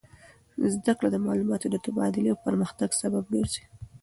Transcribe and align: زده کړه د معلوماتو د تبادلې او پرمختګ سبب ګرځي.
زده 0.73 0.93
کړه 0.97 1.09
د 1.11 1.17
معلوماتو 1.25 1.67
د 1.71 1.75
تبادلې 1.85 2.29
او 2.31 2.37
پرمختګ 2.45 2.89
سبب 3.01 3.23
ګرځي. 3.35 3.63